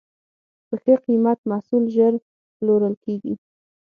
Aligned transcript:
په 0.67 0.75
ښه 0.81 0.93
قیمت 1.05 1.39
محصول 1.51 1.83
ژر 1.95 2.13
پلورل 2.57 2.95
کېږي. 3.05 3.33